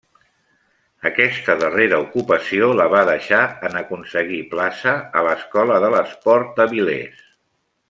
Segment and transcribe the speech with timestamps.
[1.09, 7.23] Aquesta darrera ocupació la va deixar en aconseguir plaça a l'Escola de l'Esport d'Avilés.